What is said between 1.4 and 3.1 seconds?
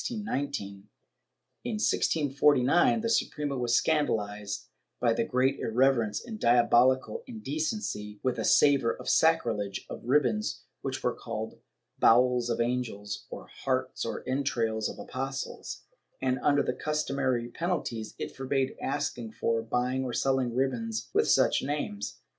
In 1649, the